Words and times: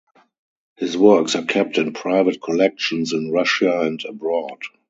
His 0.77 0.97
works 0.97 1.35
are 1.35 1.45
kept 1.45 1.77
in 1.77 1.93
private 1.93 2.41
collections 2.41 3.13
in 3.13 3.29
Russia 3.31 3.81
and 3.81 4.03
abroad. 4.03 4.63